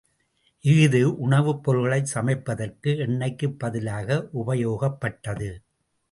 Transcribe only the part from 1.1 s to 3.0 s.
உணவுப் பொருள்களைச் சமைப்பதற்கு